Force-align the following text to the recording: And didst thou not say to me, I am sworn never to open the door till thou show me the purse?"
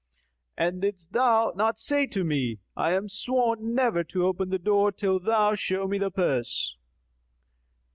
And 0.57 0.81
didst 0.81 1.13
thou 1.13 1.53
not 1.55 1.77
say 1.77 2.07
to 2.07 2.23
me, 2.23 2.57
I 2.75 2.93
am 2.93 3.07
sworn 3.07 3.75
never 3.75 4.03
to 4.05 4.25
open 4.25 4.49
the 4.49 4.57
door 4.57 4.91
till 4.91 5.19
thou 5.19 5.53
show 5.53 5.87
me 5.87 5.99
the 5.99 6.09
purse?" 6.09 6.75